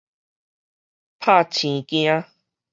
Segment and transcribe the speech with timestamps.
[1.19, 2.29] 驚嚇到